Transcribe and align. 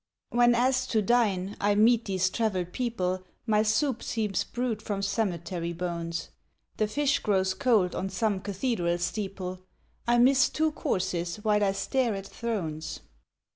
When 0.31 0.55
asked 0.55 0.89
to 0.93 1.03
dine, 1.03 1.55
to 1.61 1.75
meet 1.75 2.05
these 2.05 2.31
traveled 2.31 2.73
people, 2.73 3.23
My 3.45 3.61
soup 3.61 4.01
seems 4.01 4.43
brewed 4.43 4.81
from 4.81 5.03
cemetery 5.03 5.73
bones. 5.73 6.29
The 6.77 6.87
fish 6.87 7.19
grows 7.19 7.53
cold 7.53 7.93
on 7.93 8.09
some 8.09 8.39
cathedral 8.39 8.97
steeple, 8.97 9.59
I 10.07 10.17
miss 10.17 10.49
two 10.49 10.71
courses 10.71 11.35
while 11.43 11.63
I 11.63 11.73
stare 11.73 12.15
at 12.15 12.25
thrones. 12.25 13.01